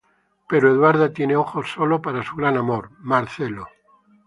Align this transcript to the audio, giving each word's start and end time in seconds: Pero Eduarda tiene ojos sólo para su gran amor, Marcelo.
Pero 0.49 0.71
Eduarda 0.71 1.13
tiene 1.13 1.35
ojos 1.35 1.73
sólo 1.73 2.01
para 2.01 2.23
su 2.23 2.35
gran 2.35 2.57
amor, 2.57 2.89
Marcelo. 3.03 3.67